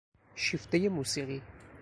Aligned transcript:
شیفتهی 0.35 0.89
موسیقی 0.89 1.41